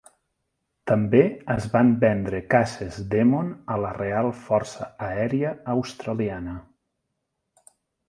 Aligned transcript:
També 0.91 1.19
es 1.55 1.67
van 1.75 1.91
vendre 2.05 2.39
caces 2.55 2.99
Demon 3.13 3.53
a 3.75 3.79
la 3.85 3.93
Real 4.01 4.33
Força 4.49 4.91
Aèria 5.13 5.55
Australiana. 5.79 6.61